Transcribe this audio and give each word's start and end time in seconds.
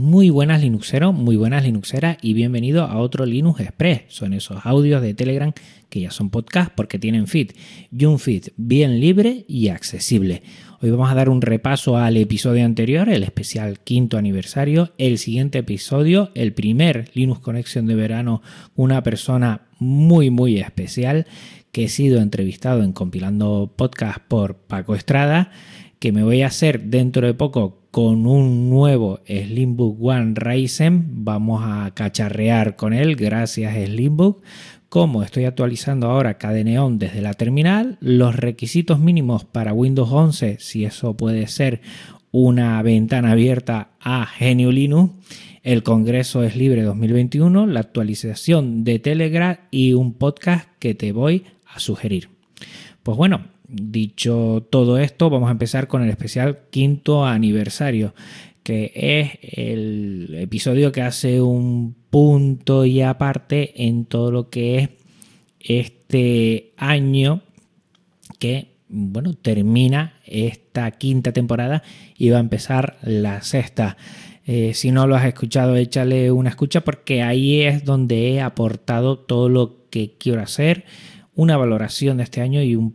Muy 0.00 0.30
buenas 0.30 0.62
Linuxeros, 0.62 1.12
muy 1.14 1.36
buenas 1.36 1.62
Linuxeras 1.62 2.16
y 2.22 2.32
bienvenido 2.32 2.84
a 2.84 2.96
otro 2.96 3.26
Linux 3.26 3.60
Express. 3.60 4.04
Son 4.08 4.32
esos 4.32 4.64
audios 4.64 5.02
de 5.02 5.12
Telegram 5.12 5.52
que 5.90 6.00
ya 6.00 6.10
son 6.10 6.30
podcast 6.30 6.72
porque 6.74 6.98
tienen 6.98 7.26
feed 7.26 7.50
y 7.92 8.06
un 8.06 8.18
feed 8.18 8.44
bien 8.56 8.98
libre 8.98 9.44
y 9.46 9.68
accesible. 9.68 10.42
Hoy 10.80 10.90
vamos 10.90 11.10
a 11.10 11.14
dar 11.14 11.28
un 11.28 11.42
repaso 11.42 11.98
al 11.98 12.16
episodio 12.16 12.64
anterior, 12.64 13.10
el 13.10 13.22
especial 13.22 13.78
quinto 13.80 14.16
aniversario, 14.16 14.94
el 14.96 15.18
siguiente 15.18 15.58
episodio, 15.58 16.30
el 16.34 16.54
primer 16.54 17.10
Linux 17.12 17.40
Connection 17.40 17.86
de 17.86 17.94
verano, 17.94 18.40
una 18.76 19.02
persona 19.02 19.66
muy 19.78 20.30
muy 20.30 20.60
especial 20.60 21.26
que 21.72 21.84
he 21.84 21.88
sido 21.90 22.22
entrevistado 22.22 22.82
en 22.84 22.94
Compilando 22.94 23.70
Podcast 23.76 24.20
por 24.28 24.56
Paco 24.56 24.94
Estrada 24.94 25.50
que 25.98 26.12
me 26.12 26.24
voy 26.24 26.40
a 26.40 26.46
hacer 26.46 26.84
dentro 26.84 27.26
de 27.26 27.34
poco 27.34 27.79
con 27.90 28.26
un 28.26 28.70
nuevo 28.70 29.20
Slimbook 29.26 29.98
One 30.00 30.34
Ryzen. 30.36 31.24
Vamos 31.24 31.62
a 31.64 31.90
cacharrear 31.94 32.76
con 32.76 32.92
él, 32.92 33.16
gracias 33.16 33.74
Slimbook. 33.74 34.42
Como 34.88 35.22
estoy 35.22 35.44
actualizando 35.44 36.08
ahora 36.08 36.38
Cadeneon 36.38 36.98
desde 36.98 37.22
la 37.22 37.34
terminal, 37.34 37.96
los 38.00 38.34
requisitos 38.34 38.98
mínimos 38.98 39.44
para 39.44 39.72
Windows 39.72 40.10
11, 40.10 40.56
si 40.58 40.84
eso 40.84 41.16
puede 41.16 41.46
ser 41.46 41.80
una 42.32 42.82
ventana 42.82 43.32
abierta 43.32 43.90
a 44.00 44.28
GNU 44.38 44.70
Linux, 44.70 45.12
el 45.62 45.82
Congreso 45.82 46.42
es 46.42 46.56
Libre 46.56 46.82
2021, 46.82 47.66
la 47.66 47.80
actualización 47.80 48.82
de 48.82 48.98
Telegram 48.98 49.58
y 49.70 49.92
un 49.92 50.14
podcast 50.14 50.68
que 50.78 50.94
te 50.94 51.12
voy 51.12 51.44
a 51.66 51.78
sugerir. 51.78 52.28
Pues 53.02 53.16
bueno, 53.16 53.44
Dicho 53.72 54.66
todo 54.68 54.98
esto, 54.98 55.30
vamos 55.30 55.48
a 55.48 55.52
empezar 55.52 55.86
con 55.86 56.02
el 56.02 56.10
especial 56.10 56.58
quinto 56.70 57.24
aniversario, 57.24 58.14
que 58.64 58.90
es 58.94 59.38
el 59.56 60.34
episodio 60.40 60.90
que 60.90 61.02
hace 61.02 61.40
un 61.40 61.94
punto 62.10 62.84
y 62.84 63.00
aparte 63.00 63.86
en 63.86 64.06
todo 64.06 64.32
lo 64.32 64.50
que 64.50 64.78
es 64.78 64.88
este 65.60 66.72
año 66.78 67.42
que 68.40 68.70
bueno, 68.88 69.34
termina 69.34 70.14
esta 70.26 70.90
quinta 70.90 71.32
temporada 71.32 71.84
y 72.18 72.30
va 72.30 72.38
a 72.38 72.40
empezar 72.40 72.98
la 73.02 73.40
sexta. 73.42 73.96
Eh, 74.46 74.74
si 74.74 74.90
no 74.90 75.06
lo 75.06 75.14
has 75.14 75.26
escuchado, 75.26 75.76
échale 75.76 76.32
una 76.32 76.50
escucha 76.50 76.80
porque 76.80 77.22
ahí 77.22 77.60
es 77.60 77.84
donde 77.84 78.32
he 78.32 78.40
aportado 78.40 79.16
todo 79.16 79.48
lo 79.48 79.88
que 79.90 80.16
quiero 80.18 80.40
hacer 80.42 80.86
una 81.34 81.56
valoración 81.56 82.18
de 82.18 82.24
este 82.24 82.40
año 82.40 82.62
y 82.62 82.76
un, 82.76 82.92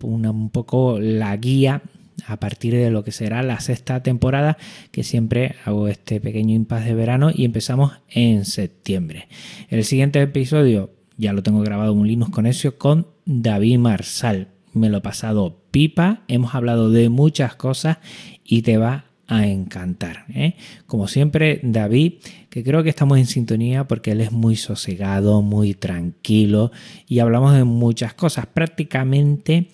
poco 0.49 0.99
la 0.99 1.35
guía 1.37 1.81
a 2.27 2.37
partir 2.37 2.73
de 2.73 2.91
lo 2.91 3.03
que 3.03 3.11
será 3.11 3.43
la 3.43 3.59
sexta 3.59 4.01
temporada, 4.01 4.57
que 4.91 5.03
siempre 5.03 5.55
hago 5.65 5.87
este 5.87 6.19
pequeño 6.21 6.55
impasse 6.55 6.89
de 6.89 6.95
verano 6.95 7.31
y 7.33 7.45
empezamos 7.45 7.93
en 8.09 8.45
septiembre. 8.45 9.27
El 9.69 9.83
siguiente 9.83 10.21
episodio 10.21 10.91
ya 11.17 11.33
lo 11.33 11.43
tengo 11.43 11.61
grabado 11.61 11.93
un 11.93 12.07
Linux 12.07 12.31
Conexio 12.31 12.77
con 12.77 13.07
David 13.25 13.79
Marsal. 13.79 14.49
Me 14.73 14.89
lo 14.89 14.97
he 14.97 15.01
pasado 15.01 15.61
pipa, 15.71 16.23
hemos 16.27 16.55
hablado 16.55 16.89
de 16.89 17.09
muchas 17.09 17.55
cosas 17.55 17.97
y 18.43 18.61
te 18.61 18.77
va 18.77 19.04
a 19.27 19.47
encantar. 19.47 20.25
¿eh? 20.33 20.55
Como 20.85 21.07
siempre, 21.07 21.59
David, 21.63 22.13
que 22.49 22.63
creo 22.63 22.83
que 22.83 22.89
estamos 22.89 23.17
en 23.17 23.25
sintonía 23.25 23.85
porque 23.87 24.11
él 24.11 24.21
es 24.21 24.31
muy 24.31 24.55
sosegado, 24.55 25.41
muy 25.41 25.73
tranquilo 25.73 26.71
y 27.07 27.19
hablamos 27.19 27.53
de 27.53 27.63
muchas 27.63 28.13
cosas. 28.13 28.45
Prácticamente 28.45 29.67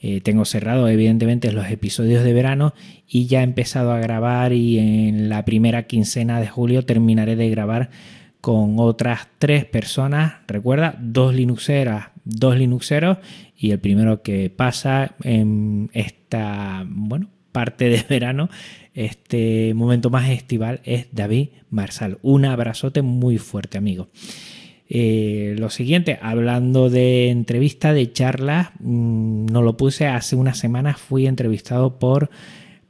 eh, 0.00 0.20
tengo 0.20 0.44
cerrado, 0.44 0.88
evidentemente, 0.88 1.52
los 1.52 1.70
episodios 1.70 2.24
de 2.24 2.32
verano 2.32 2.74
y 3.06 3.26
ya 3.26 3.40
he 3.40 3.44
empezado 3.44 3.92
a 3.92 4.00
grabar 4.00 4.52
y 4.52 4.78
en 4.78 5.28
la 5.28 5.44
primera 5.44 5.84
quincena 5.84 6.40
de 6.40 6.48
julio 6.48 6.84
terminaré 6.84 7.36
de 7.36 7.50
grabar 7.50 7.90
con 8.40 8.76
otras 8.78 9.28
tres 9.38 9.64
personas. 9.64 10.34
Recuerda, 10.46 10.96
dos 11.00 11.34
Linuxeras, 11.34 12.08
dos 12.24 12.56
Linuxeros 12.56 13.18
y 13.56 13.70
el 13.70 13.80
primero 13.80 14.22
que 14.22 14.50
pasa 14.50 15.14
en 15.22 15.90
esta, 15.92 16.84
bueno, 16.88 17.28
parte 17.52 17.88
de 17.88 18.02
verano, 18.08 18.48
este 18.94 19.72
momento 19.74 20.10
más 20.10 20.28
estival, 20.30 20.80
es 20.84 21.06
David 21.12 21.48
Marsal. 21.70 22.18
Un 22.22 22.44
abrazote 22.44 23.02
muy 23.02 23.38
fuerte, 23.38 23.78
amigo. 23.78 24.08
Eh, 24.90 25.54
lo 25.58 25.68
siguiente, 25.68 26.18
hablando 26.22 26.88
de 26.88 27.28
entrevista, 27.28 27.92
de 27.92 28.10
charlas, 28.10 28.70
mm, 28.80 29.46
no 29.46 29.62
lo 29.62 29.76
puse 29.76 30.06
hace 30.06 30.34
unas 30.34 30.58
semanas, 30.58 30.98
fui 30.98 31.26
entrevistado 31.26 31.98
por 31.98 32.30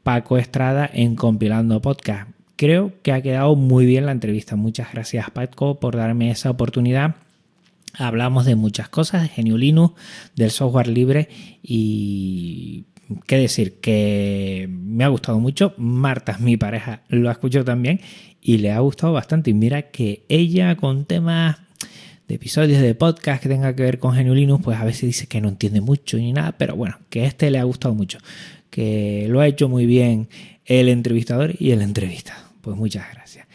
Paco 0.04 0.38
Estrada 0.38 0.88
en 0.92 1.16
Compilando 1.16 1.82
Podcast. 1.82 2.30
Creo 2.54 2.92
que 3.02 3.12
ha 3.12 3.20
quedado 3.20 3.56
muy 3.56 3.84
bien 3.84 4.06
la 4.06 4.12
entrevista. 4.12 4.56
Muchas 4.56 4.92
gracias 4.92 5.30
Paco 5.30 5.80
por 5.80 5.96
darme 5.96 6.30
esa 6.30 6.50
oportunidad. 6.50 7.16
Hablamos 7.94 8.46
de 8.46 8.54
muchas 8.54 8.88
cosas, 8.88 9.22
de 9.22 9.28
Geniulino, 9.28 9.94
del 10.36 10.50
software 10.50 10.88
libre 10.88 11.28
y 11.62 12.84
qué 13.28 13.36
decir, 13.36 13.74
que 13.74 14.66
me 14.70 15.04
ha 15.04 15.08
gustado 15.08 15.38
mucho. 15.38 15.74
Marta, 15.76 16.38
mi 16.40 16.56
pareja, 16.56 17.02
lo 17.08 17.28
ha 17.28 17.32
escuchado 17.32 17.64
también 17.64 18.00
y 18.40 18.58
le 18.58 18.72
ha 18.72 18.80
gustado 18.80 19.12
bastante. 19.12 19.50
Y 19.50 19.54
mira 19.54 19.82
que 19.82 20.24
ella 20.30 20.74
con 20.76 21.04
temas 21.04 21.58
de 22.26 22.34
episodios 22.34 22.80
de 22.80 22.94
podcast 22.94 23.42
que 23.42 23.50
tenga 23.50 23.76
que 23.76 23.82
ver 23.82 23.98
con 23.98 24.14
Genulinus, 24.14 24.62
pues 24.62 24.78
a 24.78 24.84
veces 24.84 25.02
dice 25.02 25.26
que 25.26 25.42
no 25.42 25.50
entiende 25.50 25.82
mucho 25.82 26.16
ni 26.16 26.32
nada, 26.32 26.52
pero 26.52 26.74
bueno, 26.74 26.98
que 27.10 27.26
este 27.26 27.50
le 27.50 27.58
ha 27.58 27.64
gustado 27.64 27.94
mucho, 27.94 28.18
que 28.70 29.26
lo 29.28 29.40
ha 29.40 29.46
hecho 29.46 29.68
muy 29.68 29.84
bien 29.84 30.28
el 30.64 30.88
entrevistador 30.88 31.54
y 31.58 31.72
el 31.72 31.82
entrevistado. 31.82 32.42
Pues 32.62 32.78
muchas 32.78 33.12
gracias. 33.12 33.46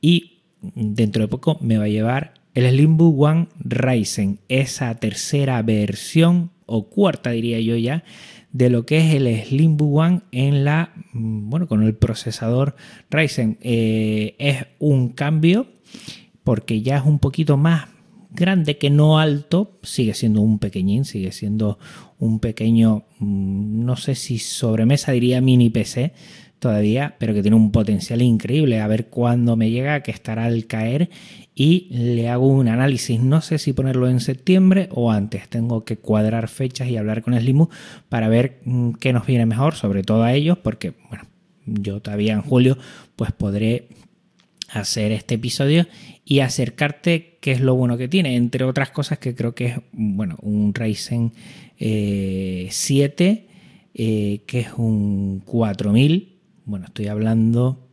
Y 0.00 0.38
dentro 0.74 1.22
de 1.22 1.28
poco 1.28 1.58
me 1.60 1.76
va 1.76 1.84
a 1.84 1.88
llevar 1.88 2.32
el 2.54 2.66
Slimbook 2.66 3.20
One 3.20 3.48
Ryzen, 3.60 4.38
esa 4.48 4.94
tercera 4.94 5.60
versión 5.60 6.50
o 6.64 6.88
cuarta 6.88 7.30
diría 7.30 7.60
yo 7.60 7.76
ya 7.76 8.04
de 8.52 8.70
lo 8.70 8.86
que 8.86 8.98
es 8.98 9.14
el 9.14 9.44
Slimbook 9.44 9.96
One 9.96 10.20
en 10.32 10.64
la, 10.64 10.92
mm, 11.12 11.50
bueno, 11.50 11.66
con 11.66 11.82
el 11.82 11.94
procesador 11.94 12.76
Ryzen. 13.10 13.58
Eh, 13.60 14.34
es 14.38 14.66
un 14.78 15.10
cambio 15.10 15.66
porque 16.44 16.80
ya 16.80 16.96
es 16.96 17.04
un 17.04 17.18
poquito 17.18 17.56
más 17.56 17.88
grande 18.30 18.78
que 18.78 18.90
no 18.90 19.18
alto, 19.18 19.78
sigue 19.82 20.14
siendo 20.14 20.40
un 20.40 20.58
pequeñín, 20.58 21.04
sigue 21.04 21.32
siendo 21.32 21.78
un 22.18 22.40
pequeño, 22.40 23.04
mm, 23.18 23.84
no 23.84 23.96
sé 23.96 24.14
si 24.14 24.38
sobremesa 24.38 25.12
diría 25.12 25.40
mini 25.40 25.70
PC 25.70 26.12
todavía, 26.58 27.16
pero 27.18 27.34
que 27.34 27.42
tiene 27.42 27.56
un 27.56 27.70
potencial 27.70 28.22
increíble. 28.22 28.80
A 28.80 28.86
ver 28.86 29.06
cuándo 29.08 29.56
me 29.56 29.70
llega, 29.70 30.02
que 30.02 30.10
estará 30.10 30.44
al 30.46 30.66
caer 30.66 31.10
y 31.60 31.88
le 31.90 32.28
hago 32.28 32.46
un 32.46 32.68
análisis. 32.68 33.18
No 33.18 33.40
sé 33.40 33.58
si 33.58 33.72
ponerlo 33.72 34.08
en 34.08 34.20
septiembre 34.20 34.88
o 34.92 35.10
antes. 35.10 35.48
Tengo 35.48 35.84
que 35.84 35.96
cuadrar 35.96 36.46
fechas 36.46 36.86
y 36.86 36.96
hablar 36.96 37.20
con 37.20 37.36
Slimu 37.36 37.66
para 38.08 38.28
ver 38.28 38.60
mm, 38.64 38.92
qué 38.92 39.12
nos 39.12 39.26
viene 39.26 39.44
mejor, 39.44 39.74
sobre 39.74 40.04
todo 40.04 40.22
a 40.22 40.34
ellos, 40.34 40.56
porque 40.56 40.94
bueno, 41.08 41.24
yo 41.66 42.00
todavía 42.00 42.34
en 42.34 42.42
julio 42.42 42.78
pues 43.16 43.32
podré 43.32 43.88
hacer 44.68 45.10
este 45.10 45.34
episodio 45.34 45.88
y 46.24 46.40
acercarte 46.40 47.38
qué 47.40 47.50
es 47.50 47.60
lo 47.60 47.74
bueno 47.74 47.98
que 47.98 48.06
tiene, 48.06 48.36
entre 48.36 48.62
otras 48.62 48.90
cosas 48.90 49.18
que 49.18 49.34
creo 49.34 49.56
que 49.56 49.66
es 49.66 49.80
bueno, 49.90 50.36
un 50.42 50.72
Ryzen 50.74 51.32
7 51.76 53.24
eh, 53.26 53.46
eh, 53.94 54.42
que 54.46 54.60
es 54.60 54.68
un 54.76 55.42
4000, 55.44 56.36
bueno, 56.66 56.86
estoy 56.86 57.08
hablando 57.08 57.88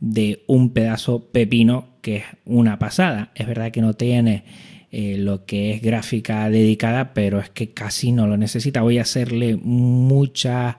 de 0.00 0.42
un 0.46 0.70
pedazo 0.70 1.30
pepino 1.32 1.93
que 2.04 2.16
es 2.16 2.24
una 2.44 2.78
pasada. 2.78 3.32
Es 3.34 3.46
verdad 3.46 3.72
que 3.72 3.80
no 3.80 3.94
tiene 3.94 4.44
eh, 4.92 5.16
lo 5.16 5.46
que 5.46 5.72
es 5.72 5.80
gráfica 5.80 6.50
dedicada, 6.50 7.14
pero 7.14 7.40
es 7.40 7.48
que 7.48 7.70
casi 7.70 8.12
no 8.12 8.26
lo 8.26 8.36
necesita. 8.36 8.82
Voy 8.82 8.98
a 8.98 9.02
hacerle 9.02 9.56
mucha 9.56 10.78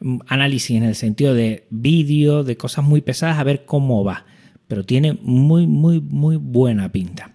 mm, 0.00 0.18
análisis 0.28 0.76
en 0.76 0.84
el 0.84 0.94
sentido 0.94 1.32
de 1.32 1.66
vídeo, 1.70 2.44
de 2.44 2.58
cosas 2.58 2.84
muy 2.84 3.00
pesadas, 3.00 3.38
a 3.38 3.44
ver 3.44 3.64
cómo 3.64 4.04
va. 4.04 4.26
Pero 4.68 4.84
tiene 4.84 5.14
muy, 5.22 5.66
muy, 5.66 6.00
muy 6.00 6.36
buena 6.36 6.92
pinta. 6.92 7.34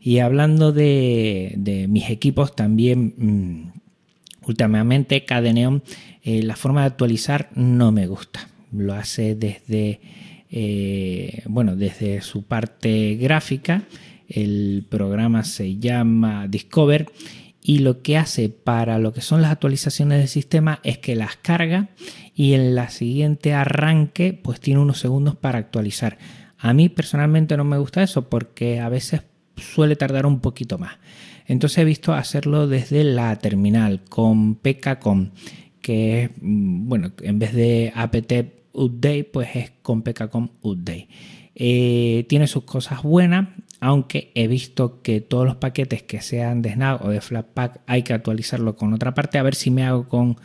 Y 0.00 0.20
hablando 0.20 0.72
de, 0.72 1.86
mis 1.90 2.08
equipos, 2.08 2.56
también 2.56 3.14
mm, 3.18 4.48
últimamente 4.48 5.26
Cadeneon, 5.26 5.82
eh, 6.22 6.42
la 6.42 6.56
forma 6.56 6.80
de 6.80 6.86
actualizar 6.86 7.50
no 7.54 7.92
me 7.92 8.06
gusta. 8.06 8.48
Lo 8.72 8.94
hace 8.94 9.34
desde 9.34 10.00
eh, 10.50 11.42
bueno, 11.46 11.76
desde 11.76 12.20
su 12.22 12.44
parte 12.44 13.16
gráfica. 13.16 13.82
El 14.28 14.84
programa 14.88 15.44
se 15.44 15.78
llama 15.78 16.48
Discover 16.48 17.06
y 17.62 17.80
lo 17.80 18.02
que 18.02 18.16
hace 18.16 18.48
para 18.48 18.98
lo 18.98 19.12
que 19.12 19.20
son 19.20 19.42
las 19.42 19.52
actualizaciones 19.52 20.18
del 20.18 20.28
sistema 20.28 20.80
es 20.84 20.98
que 20.98 21.16
las 21.16 21.36
carga 21.36 21.88
y 22.34 22.54
en 22.54 22.74
la 22.74 22.88
siguiente 22.90 23.52
arranque 23.54 24.32
pues 24.32 24.60
tiene 24.60 24.80
unos 24.80 25.00
segundos 25.00 25.36
para 25.36 25.58
actualizar. 25.58 26.18
A 26.58 26.72
mí 26.72 26.88
personalmente 26.88 27.56
no 27.56 27.64
me 27.64 27.78
gusta 27.78 28.02
eso 28.02 28.28
porque 28.28 28.80
a 28.80 28.88
veces 28.88 29.22
suele 29.56 29.96
tardar 29.96 30.26
un 30.26 30.40
poquito 30.40 30.78
más. 30.78 30.98
Entonces 31.46 31.78
he 31.78 31.84
visto 31.84 32.12
hacerlo 32.12 32.68
desde 32.68 33.04
la 33.04 33.36
terminal 33.36 34.02
con 34.08 34.54
PKCom, 34.56 35.30
que 35.80 36.24
es, 36.24 36.30
mm, 36.40 36.88
bueno, 36.88 37.12
en 37.22 37.38
vez 37.38 37.54
de 37.54 37.92
apt 37.94 38.32
update, 38.78 39.24
pues 39.24 39.48
es 39.54 39.72
con 39.82 40.02
pkcom 40.02 40.48
update. 40.62 41.08
Eh, 41.54 42.24
tiene 42.28 42.46
sus 42.46 42.62
cosas 42.64 43.02
buenas, 43.02 43.48
aunque 43.80 44.30
he 44.34 44.46
visto 44.46 45.02
que 45.02 45.20
todos 45.20 45.44
los 45.44 45.56
paquetes 45.56 46.02
que 46.02 46.20
sean 46.20 46.62
de 46.62 46.72
Snap 46.72 47.04
o 47.04 47.08
de 47.10 47.20
Flatpak 47.20 47.80
hay 47.86 48.02
que 48.02 48.12
actualizarlo 48.12 48.76
con 48.76 48.92
otra 48.92 49.14
parte, 49.14 49.38
a 49.38 49.42
ver 49.42 49.56
si 49.56 49.70
me 49.70 49.84
hago 49.84 50.08
con, 50.08 50.36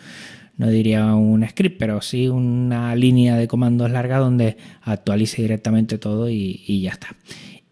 no 0.57 0.69
diría 0.69 1.13
un 1.13 1.47
script, 1.47 1.77
pero 1.77 2.01
sí 2.01 2.27
una 2.27 2.95
línea 2.95 3.37
de 3.37 3.47
comandos 3.47 3.91
larga 3.91 4.17
donde 4.17 4.57
actualice 4.81 5.41
directamente 5.41 5.97
todo 5.97 6.29
y, 6.29 6.81
ya 6.81 6.91
está. 6.91 7.15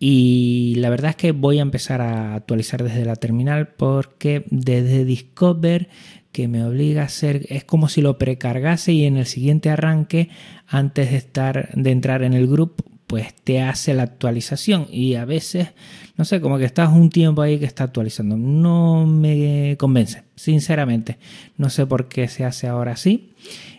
Y 0.04 0.74
la 0.78 0.90
verdad 0.90 1.12
es 1.12 1.16
que 1.16 1.32
voy 1.32 1.60
a 1.60 1.62
empezar 1.62 2.02
a 2.02 2.34
actualizar 2.34 2.84
desde 2.84 3.06
la 3.06 3.16
terminal 3.16 3.68
porque 3.68 4.46
desde 4.50 5.06
Discover 5.06 5.90
que 6.32 6.48
me 6.48 6.66
obliga 6.66 7.04
a 7.04 7.06
hacer 7.06 7.46
es 7.50 7.66
como 7.66 7.88
si 7.88 8.02
lo 8.02 8.18
precargase 8.18 8.94
y 8.94 9.06
en 9.06 9.18
el 9.18 9.28
siguiente 9.28 9.70
arranque 9.70 10.30
antes 10.66 11.12
de 11.12 11.18
estar 11.18 11.70
de 11.76 11.92
entrar 11.92 12.24
en 12.24 12.34
el 12.34 12.48
grupo 12.48 12.84
pues 13.06 13.36
te 13.44 13.62
hace 13.62 13.94
la 13.94 14.02
actualización 14.02 14.88
y 14.90 15.14
a 15.14 15.26
veces, 15.26 15.68
no 16.18 16.26
sé, 16.26 16.42
como 16.42 16.58
que 16.58 16.66
estás 16.66 16.90
un 16.90 17.12
tiempo 17.12 17.44
ahí 17.44 17.60
que 17.60 17.66
está 17.66 17.84
actualizando. 17.84 18.38
No 18.38 19.06
me 19.06 19.76
convence, 19.78 20.24
sinceramente. 20.36 21.20
No 21.58 21.70
sé 21.70 21.86
por 21.86 22.08
qué 22.08 22.28
se 22.28 22.44
hace 22.44 22.68
ahora 22.68 22.94
así. 22.94 23.36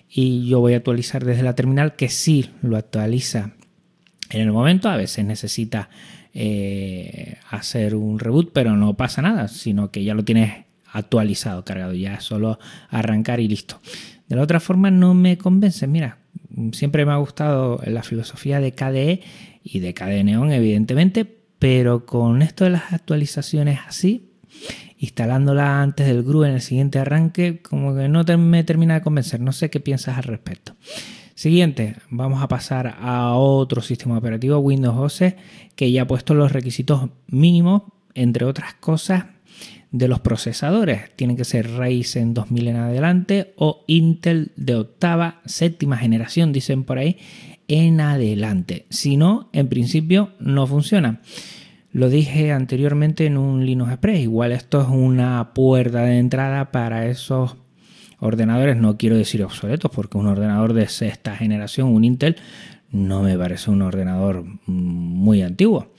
Y 0.08 0.46
yo 0.46 0.60
voy 0.60 0.75
a 0.75 0.76
actualizar 0.76 1.25
desde 1.25 1.42
la 1.42 1.56
terminal 1.56 1.96
que 1.96 2.10
sí 2.10 2.50
lo 2.60 2.76
actualiza 2.76 3.54
en 4.34 4.43
el 4.43 4.52
momento. 4.52 4.88
A 4.88 4.96
veces 4.96 5.25
necesita 5.25 5.88
eh, 6.34 7.37
hacer 7.50 7.94
un 7.94 8.19
reboot, 8.19 8.52
pero 8.52 8.76
no 8.76 8.94
pasa 8.94 9.23
nada, 9.23 9.49
sino 9.49 9.90
que 9.90 10.05
ya 10.05 10.14
lo 10.14 10.25
tienes 10.25 10.64
actualizado, 10.93 11.64
cargado. 11.64 11.93
Ya 11.94 12.20
solo 12.20 12.58
arrancar 12.88 13.40
y 13.40 13.49
listo. 13.49 13.81
De 14.29 14.37
la 14.37 14.43
otra 14.43 14.61
forma 14.61 14.90
no 14.90 15.14
me 15.14 15.38
convence. 15.38 15.87
Mira, 15.87 16.19
siempre 16.73 17.05
me 17.05 17.12
ha 17.12 17.17
gustado 17.17 17.81
la 17.87 18.02
filosofía 18.02 18.61
de 18.61 18.73
KDE 18.73 19.20
y 19.62 19.81
de 19.81 19.94
KDE 19.94 20.25
Neon, 20.25 20.52
evidentemente, 20.52 21.26
pero 21.58 22.06
con 22.06 22.43
esto 22.43 22.64
de 22.64 22.70
las 22.70 22.93
actualizaciones 22.93 23.81
así, 23.87 24.32
instalándola 24.99 25.82
antes 25.82 26.06
del 26.06 26.23
GRU 26.23 26.44
en 26.44 26.55
el 26.55 26.61
siguiente 26.61 26.99
arranque, 26.99 27.61
como 27.62 27.94
que 27.94 28.08
no 28.08 28.25
me 28.38 28.64
termina 28.64 28.94
de 28.94 29.02
convencer. 29.02 29.40
No 29.40 29.52
sé 29.52 29.70
qué 29.70 29.81
piensas 29.81 30.17
al 30.17 30.25
respecto. 30.25 30.75
Siguiente, 31.42 31.96
vamos 32.08 32.40
a 32.40 32.46
pasar 32.46 32.98
a 33.00 33.34
otro 33.34 33.82
sistema 33.82 34.16
operativo, 34.16 34.58
Windows 34.58 34.96
11, 34.96 35.36
que 35.74 35.90
ya 35.90 36.02
ha 36.02 36.06
puesto 36.06 36.34
los 36.34 36.52
requisitos 36.52 37.10
mínimos, 37.26 37.82
entre 38.14 38.44
otras 38.44 38.74
cosas, 38.74 39.24
de 39.90 40.06
los 40.06 40.20
procesadores. 40.20 41.10
Tienen 41.16 41.36
que 41.36 41.42
ser 41.42 41.68
Ryzen 41.76 42.32
2000 42.32 42.68
en 42.68 42.76
adelante 42.76 43.54
o 43.56 43.82
Intel 43.88 44.52
de 44.54 44.76
octava, 44.76 45.40
séptima 45.44 45.96
generación, 45.96 46.52
dicen 46.52 46.84
por 46.84 46.98
ahí, 46.98 47.18
en 47.66 48.00
adelante. 48.00 48.86
Si 48.90 49.16
no, 49.16 49.50
en 49.52 49.66
principio 49.66 50.30
no 50.38 50.68
funciona. 50.68 51.22
Lo 51.90 52.08
dije 52.08 52.52
anteriormente 52.52 53.26
en 53.26 53.36
un 53.36 53.66
Linux 53.66 53.90
Express. 53.90 54.20
Igual 54.20 54.52
esto 54.52 54.80
es 54.80 54.86
una 54.86 55.54
puerta 55.54 56.02
de 56.02 56.18
entrada 56.18 56.70
para 56.70 57.08
esos 57.08 57.56
ordenadores. 58.22 58.76
No 58.76 58.96
quiero 58.96 59.16
decir 59.16 59.42
obsoletos 59.42 59.90
porque 59.90 60.16
un 60.16 60.26
ordenador 60.26 60.72
de 60.72 60.88
sexta 60.88 61.36
generación, 61.36 61.88
un 61.88 62.04
Intel, 62.04 62.36
no 62.90 63.22
me 63.22 63.36
parece 63.36 63.70
un 63.70 63.82
ordenador 63.82 64.44
muy 64.66 65.42
antiguo. 65.42 65.92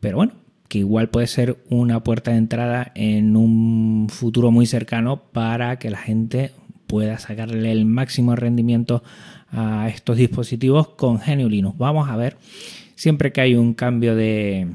Pero 0.00 0.16
bueno, 0.16 0.32
que 0.68 0.78
igual 0.78 1.10
puede 1.10 1.26
ser 1.26 1.58
una 1.68 2.02
puerta 2.02 2.30
de 2.30 2.38
entrada 2.38 2.92
en 2.94 3.36
un 3.36 4.08
futuro 4.08 4.50
muy 4.50 4.66
cercano 4.66 5.22
para 5.32 5.78
que 5.78 5.90
la 5.90 5.98
gente 5.98 6.52
pueda 6.86 7.18
sacarle 7.18 7.70
el 7.70 7.84
máximo 7.84 8.34
rendimiento 8.34 9.02
a 9.50 9.88
estos 9.88 10.16
dispositivos 10.16 10.88
con 10.88 11.18
GNU 11.18 11.48
Linux. 11.48 11.76
Vamos 11.78 12.08
a 12.08 12.16
ver, 12.16 12.36
siempre 12.94 13.32
que 13.32 13.40
hay 13.40 13.54
un 13.54 13.74
cambio 13.74 14.14
de 14.14 14.68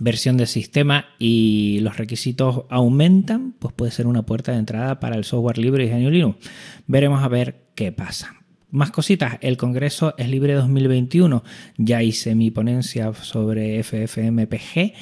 versión 0.00 0.36
del 0.36 0.46
sistema 0.46 1.06
y 1.18 1.78
los 1.80 1.96
requisitos 1.96 2.62
aumentan, 2.70 3.54
pues 3.58 3.74
puede 3.74 3.92
ser 3.92 4.06
una 4.06 4.26
puerta 4.26 4.52
de 4.52 4.58
entrada 4.58 5.00
para 5.00 5.16
el 5.16 5.24
software 5.24 5.58
libre 5.58 5.86
y 5.86 5.88
GNU. 5.88 6.36
Veremos 6.86 7.22
a 7.22 7.28
ver 7.28 7.66
qué 7.74 7.92
pasa. 7.92 8.34
Más 8.70 8.90
cositas, 8.90 9.38
el 9.40 9.56
Congreso 9.56 10.14
es 10.18 10.28
Libre 10.28 10.54
2021. 10.54 11.44
Ya 11.78 12.02
hice 12.02 12.34
mi 12.34 12.50
ponencia 12.50 13.14
sobre 13.14 13.80
FFmpg. 13.84 14.94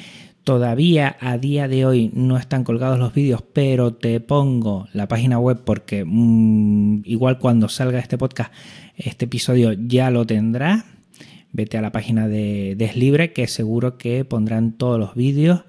Todavía 0.43 1.17
a 1.19 1.37
día 1.37 1.67
de 1.67 1.85
hoy 1.85 2.11
no 2.13 2.37
están 2.37 2.65
colgados 2.65 2.99
los 2.99 3.13
vídeos, 3.13 3.41
pero 3.53 3.93
te 3.93 4.19
pongo 4.19 4.87
la 4.93 5.07
página 5.07 5.39
web 5.39 5.61
porque 5.65 6.03
mm, 6.05 7.01
igual 7.05 7.39
cuando 7.39 7.67
salga 7.67 7.97
este 7.97 8.17
podcast, 8.17 8.53
este 8.95 9.25
episodio 9.25 9.73
ya 9.73 10.11
lo 10.11 10.25
tendrá. 10.25 10.85
Vete 11.53 11.77
a 11.77 11.81
la 11.81 11.91
página 11.91 12.27
de 12.27 12.75
Deslibre 12.75 13.31
que 13.31 13.47
seguro 13.47 13.97
que 13.97 14.25
pondrán 14.25 14.73
todos 14.73 14.99
los 14.99 15.15
vídeos 15.15 15.63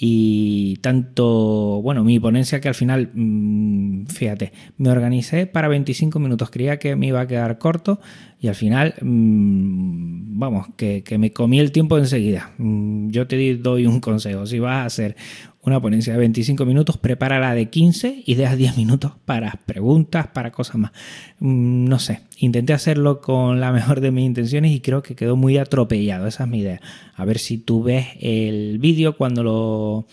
y 0.00 0.76
tanto, 0.76 1.80
bueno, 1.82 2.04
mi 2.04 2.20
ponencia 2.20 2.60
que 2.60 2.68
al 2.68 2.76
final, 2.76 3.10
mm, 3.12 4.06
fíjate, 4.06 4.52
me 4.76 4.90
organicé 4.90 5.46
para 5.46 5.66
25 5.66 6.20
minutos, 6.20 6.50
creía 6.50 6.78
que 6.78 6.94
me 6.94 7.08
iba 7.08 7.20
a 7.20 7.26
quedar 7.26 7.58
corto 7.58 8.00
y 8.40 8.46
al 8.46 8.54
final, 8.54 8.94
mm, 9.00 10.38
vamos, 10.38 10.68
que, 10.76 11.02
que, 11.02 11.18
me 11.18 11.32
comí 11.32 11.58
el 11.58 11.72
tiempo 11.72 11.98
enseguida. 11.98 12.52
Mm, 12.58 13.10
yo 13.10 13.26
te 13.26 13.56
doy 13.56 13.86
un 13.86 13.98
consejo, 13.98 14.46
si 14.46 14.60
vas 14.60 14.76
a 14.76 14.84
hacer 14.84 15.16
una 15.68 15.80
ponencia 15.80 16.12
de 16.12 16.18
25 16.18 16.64
minutos, 16.64 16.96
prepárala 16.96 17.54
de 17.54 17.70
15 17.70 18.24
y 18.26 18.34
deja 18.34 18.56
10 18.56 18.76
minutos 18.76 19.12
para 19.24 19.60
preguntas, 19.66 20.26
para 20.28 20.50
cosas 20.50 20.76
más. 20.76 20.92
No 21.38 21.98
sé, 21.98 22.22
intenté 22.38 22.72
hacerlo 22.72 23.20
con 23.20 23.60
la 23.60 23.70
mejor 23.70 24.00
de 24.00 24.10
mis 24.10 24.26
intenciones 24.26 24.72
y 24.72 24.80
creo 24.80 25.02
que 25.02 25.14
quedó 25.14 25.36
muy 25.36 25.58
atropellado, 25.58 26.26
esa 26.26 26.44
es 26.44 26.50
mi 26.50 26.60
idea. 26.60 26.80
A 27.14 27.24
ver 27.24 27.38
si 27.38 27.58
tú 27.58 27.82
ves 27.82 28.06
el 28.20 28.78
vídeo 28.78 29.16
cuando 29.16 29.44
lo 29.44 30.06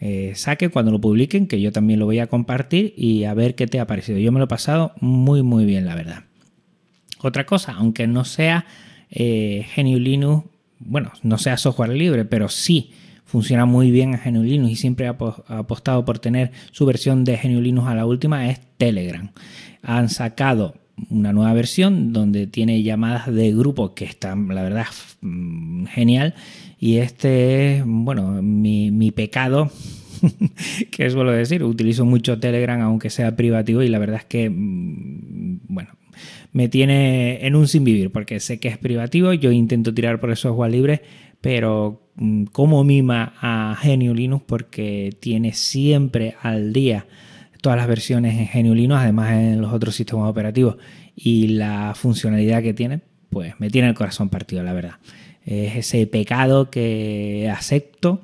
eh, 0.00 0.32
saque, 0.34 0.68
cuando 0.68 0.90
lo 0.90 1.00
publiquen, 1.00 1.46
que 1.46 1.60
yo 1.60 1.72
también 1.72 1.98
lo 1.98 2.06
voy 2.06 2.18
a 2.18 2.26
compartir 2.26 2.94
y 2.96 3.24
a 3.24 3.34
ver 3.34 3.54
qué 3.54 3.66
te 3.66 3.80
ha 3.80 3.86
parecido. 3.86 4.18
Yo 4.18 4.32
me 4.32 4.38
lo 4.38 4.44
he 4.44 4.48
pasado 4.48 4.92
muy 5.00 5.42
muy 5.42 5.64
bien, 5.64 5.86
la 5.86 5.94
verdad. 5.94 6.24
Otra 7.20 7.46
cosa, 7.46 7.72
aunque 7.72 8.06
no 8.06 8.24
sea 8.24 8.66
eh, 9.10 9.66
GNU 9.76 9.98
Linux, 9.98 10.46
bueno, 10.80 11.12
no 11.22 11.38
sea 11.38 11.56
software 11.56 11.90
libre, 11.90 12.24
pero 12.24 12.48
sí 12.48 12.90
funciona 13.32 13.64
muy 13.64 13.90
bien 13.90 14.12
en 14.12 14.34
GNU 14.34 14.42
Linux 14.42 14.72
y 14.72 14.76
siempre 14.76 15.06
ha 15.06 15.16
apostado 15.48 16.04
por 16.04 16.18
tener 16.18 16.52
su 16.70 16.84
versión 16.84 17.24
de 17.24 17.38
GNU 17.42 17.62
Linux 17.62 17.88
a 17.88 17.94
la 17.94 18.04
última, 18.04 18.50
es 18.50 18.60
Telegram. 18.76 19.30
Han 19.82 20.10
sacado 20.10 20.74
una 21.08 21.32
nueva 21.32 21.54
versión 21.54 22.12
donde 22.12 22.46
tiene 22.46 22.82
llamadas 22.82 23.32
de 23.32 23.50
grupo 23.54 23.94
que 23.94 24.04
están, 24.04 24.48
la 24.48 24.62
verdad, 24.62 24.84
mm, 25.22 25.86
genial. 25.86 26.34
Y 26.78 26.98
este 26.98 27.78
es, 27.78 27.84
bueno, 27.86 28.42
mi, 28.42 28.90
mi 28.90 29.12
pecado, 29.12 29.70
que 30.90 31.08
suelo 31.08 31.32
decir, 31.32 31.64
utilizo 31.64 32.04
mucho 32.04 32.38
Telegram 32.38 32.82
aunque 32.82 33.08
sea 33.08 33.34
privativo 33.34 33.82
y 33.82 33.88
la 33.88 33.98
verdad 33.98 34.18
es 34.18 34.26
que, 34.26 34.50
mm, 34.50 35.60
bueno, 35.68 35.88
me 36.52 36.68
tiene 36.68 37.46
en 37.46 37.56
un 37.56 37.66
sin 37.66 37.82
vivir 37.82 38.12
porque 38.12 38.40
sé 38.40 38.60
que 38.60 38.68
es 38.68 38.76
privativo, 38.76 39.32
yo 39.32 39.52
intento 39.52 39.94
tirar 39.94 40.20
por 40.20 40.28
el 40.28 40.36
software 40.36 40.70
libre, 40.70 41.00
pero 41.40 42.01
mm, 42.16 42.44
como 42.44 42.84
mima 42.84 43.34
a 43.40 43.78
GNU 43.82 44.14
Linux 44.14 44.44
porque 44.46 45.16
tiene 45.20 45.52
siempre 45.52 46.36
al 46.42 46.72
día 46.72 47.06
todas 47.60 47.78
las 47.78 47.86
versiones 47.86 48.36
en 48.36 48.64
GNU 48.64 48.74
Linux, 48.74 49.00
además 49.00 49.32
en 49.32 49.60
los 49.60 49.72
otros 49.72 49.94
sistemas 49.94 50.28
operativos 50.28 50.76
y 51.16 51.48
la 51.48 51.94
funcionalidad 51.94 52.62
que 52.62 52.74
tiene, 52.74 53.00
pues 53.30 53.54
me 53.58 53.70
tiene 53.70 53.88
el 53.88 53.94
corazón 53.94 54.28
partido, 54.28 54.62
la 54.62 54.72
verdad. 54.72 54.96
Es 55.44 55.76
ese 55.76 56.06
pecado 56.06 56.70
que 56.70 57.50
acepto 57.52 58.22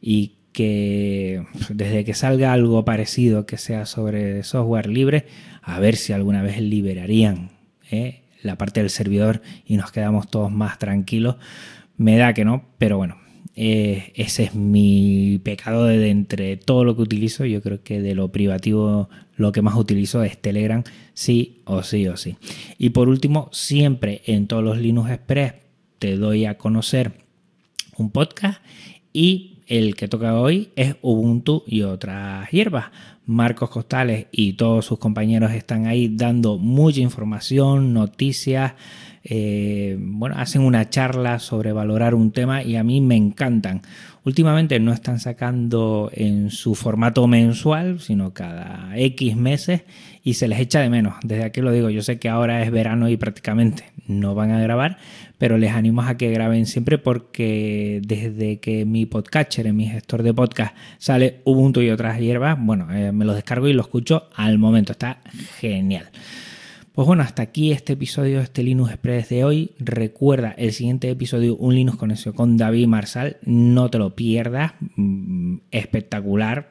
y 0.00 0.32
que 0.52 1.44
desde 1.68 2.04
que 2.04 2.14
salga 2.14 2.52
algo 2.52 2.84
parecido 2.84 3.46
que 3.46 3.58
sea 3.58 3.86
sobre 3.86 4.42
software 4.42 4.88
libre, 4.88 5.26
a 5.62 5.78
ver 5.78 5.96
si 5.96 6.12
alguna 6.12 6.42
vez 6.42 6.60
liberarían 6.60 7.50
¿eh? 7.90 8.22
la 8.42 8.56
parte 8.56 8.80
del 8.80 8.90
servidor 8.90 9.42
y 9.66 9.76
nos 9.76 9.92
quedamos 9.92 10.28
todos 10.28 10.50
más 10.50 10.78
tranquilos. 10.78 11.36
Me 11.96 12.16
da 12.16 12.34
que 12.34 12.44
no, 12.44 12.64
pero 12.78 12.96
bueno, 12.96 13.18
eh, 13.60 14.12
ese 14.14 14.44
es 14.44 14.54
mi 14.54 15.40
pecado 15.42 15.86
de, 15.86 16.10
entre 16.10 16.56
todo 16.56 16.84
lo 16.84 16.94
que 16.94 17.02
utilizo. 17.02 17.44
Yo 17.44 17.60
creo 17.60 17.82
que 17.82 18.00
de 18.00 18.14
lo 18.14 18.30
privativo 18.30 19.08
lo 19.34 19.50
que 19.50 19.62
más 19.62 19.74
utilizo 19.74 20.22
es 20.22 20.38
Telegram, 20.38 20.84
sí 21.12 21.62
o 21.64 21.82
sí 21.82 22.06
o 22.06 22.16
sí. 22.16 22.36
Y 22.78 22.90
por 22.90 23.08
último, 23.08 23.48
siempre 23.50 24.22
en 24.26 24.46
todos 24.46 24.62
los 24.62 24.78
Linux 24.78 25.10
Express 25.10 25.54
te 25.98 26.16
doy 26.16 26.44
a 26.44 26.56
conocer 26.56 27.14
un 27.96 28.10
podcast 28.12 28.62
y 29.12 29.56
el 29.66 29.96
que 29.96 30.06
toca 30.06 30.40
hoy 30.40 30.68
es 30.76 30.94
Ubuntu 31.02 31.64
y 31.66 31.82
otras 31.82 32.48
hierbas. 32.50 32.92
Marcos 33.28 33.68
Costales 33.68 34.26
y 34.32 34.54
todos 34.54 34.86
sus 34.86 34.98
compañeros 34.98 35.52
están 35.52 35.84
ahí 35.84 36.08
dando 36.08 36.56
mucha 36.56 37.00
información, 37.00 37.92
noticias, 37.92 38.72
eh, 39.22 39.98
bueno, 40.00 40.36
hacen 40.38 40.62
una 40.62 40.88
charla 40.88 41.38
sobre 41.38 41.72
valorar 41.72 42.14
un 42.14 42.32
tema 42.32 42.62
y 42.62 42.76
a 42.76 42.82
mí 42.82 43.02
me 43.02 43.16
encantan. 43.16 43.82
Últimamente 44.24 44.80
no 44.80 44.94
están 44.94 45.20
sacando 45.20 46.10
en 46.14 46.50
su 46.50 46.74
formato 46.74 47.26
mensual, 47.26 48.00
sino 48.00 48.32
cada 48.32 48.92
X 48.96 49.36
meses 49.36 49.82
y 50.24 50.34
se 50.34 50.48
les 50.48 50.60
echa 50.60 50.80
de 50.80 50.88
menos. 50.88 51.14
Desde 51.22 51.44
aquí 51.44 51.60
lo 51.60 51.72
digo, 51.72 51.90
yo 51.90 52.02
sé 52.02 52.18
que 52.18 52.30
ahora 52.30 52.62
es 52.62 52.70
verano 52.70 53.08
y 53.08 53.18
prácticamente 53.18 53.84
no 54.06 54.34
van 54.34 54.50
a 54.50 54.60
grabar, 54.60 54.98
pero 55.38 55.58
les 55.58 55.72
animo 55.72 56.02
a 56.02 56.16
que 56.16 56.30
graben 56.30 56.66
siempre 56.66 56.98
porque 56.98 58.00
desde 58.04 58.58
que 58.58 58.84
mi 58.84 59.06
podcatcher, 59.06 59.72
mi 59.72 59.86
gestor 59.86 60.22
de 60.22 60.34
podcast, 60.34 60.74
sale 60.98 61.40
Ubuntu 61.44 61.80
y 61.82 61.90
otras 61.90 62.18
hierbas, 62.18 62.58
bueno, 62.58 62.92
eh, 62.92 63.12
me 63.18 63.24
lo 63.24 63.34
descargo 63.34 63.68
y 63.68 63.72
lo 63.72 63.82
escucho 63.82 64.28
al 64.34 64.58
momento. 64.58 64.92
Está 64.92 65.20
genial. 65.58 66.10
Pues 66.92 67.06
bueno, 67.06 67.22
hasta 67.22 67.42
aquí 67.42 67.70
este 67.70 67.92
episodio 67.92 68.38
de 68.38 68.44
este 68.44 68.62
Linux 68.62 68.90
Express 68.90 69.28
de 69.28 69.44
hoy. 69.44 69.72
Recuerda 69.78 70.52
el 70.52 70.72
siguiente 70.72 71.10
episodio, 71.10 71.56
un 71.56 71.74
Linux 71.74 71.98
Conexión 71.98 72.34
con 72.34 72.56
David 72.56 72.86
Marsal. 72.86 73.36
No 73.42 73.90
te 73.90 73.98
lo 73.98 74.16
pierdas. 74.16 74.72
Mm, 74.96 75.58
espectacular 75.70 76.70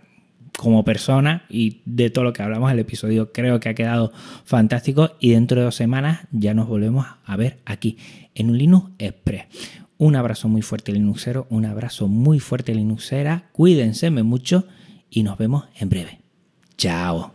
como 0.58 0.84
persona 0.84 1.46
y 1.50 1.82
de 1.86 2.10
todo 2.10 2.25
lo 2.25 2.34
que 2.34 2.42
hablamos 2.42 2.72
el 2.72 2.80
episodio 2.80 3.32
creo 3.32 3.60
que 3.60 3.70
ha 3.70 3.75
quedado 3.75 4.12
fantástico 4.44 5.12
y 5.20 5.30
dentro 5.30 5.60
de 5.60 5.66
dos 5.66 5.75
semanas 5.75 6.27
ya 6.32 6.54
nos 6.54 6.68
volvemos 6.68 7.06
a 7.24 7.38
ver 7.38 7.60
aquí 7.63 7.98
en 8.34 8.50
un 8.50 8.58
Linux 8.58 8.92
Express. 8.98 9.46
Un 9.98 10.16
abrazo 10.16 10.48
muy 10.48 10.62
fuerte 10.62 10.92
Linuxero, 10.92 11.48
un 11.50 11.66
abrazo 11.66 12.08
muy 12.08 12.39
fuerte 12.39 12.75
Linuxera, 12.75 13.50
cuídense 13.51 14.10
mucho 14.10 14.66
y 15.10 15.24
nos 15.24 15.38
vemos 15.38 15.66
en 15.80 15.89
breve. 15.89 16.26
Chao. 16.77 17.25